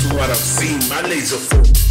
[0.00, 0.78] to what I've seen.
[0.88, 1.81] My laser focus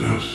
[0.00, 0.33] Yes.